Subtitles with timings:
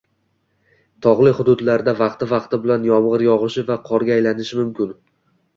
[1.05, 4.99] Togʻli hududlarda vaqti-vaqti bilan yomgʻir yogʻishi va qorga aylanishi mumkin.